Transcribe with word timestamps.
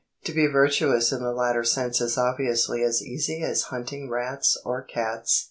To 0.23 0.33
be 0.33 0.47
virtuous 0.47 1.11
in 1.11 1.21
the 1.21 1.31
latter 1.31 1.63
sense 1.63 2.01
is 2.01 2.17
obviously 2.17 2.81
as 2.81 3.03
easy 3.03 3.43
as 3.43 3.65
hunting 3.69 4.09
rats 4.09 4.59
or 4.65 4.81
cats. 4.81 5.39